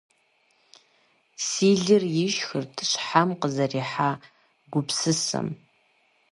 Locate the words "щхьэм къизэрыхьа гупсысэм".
2.89-5.47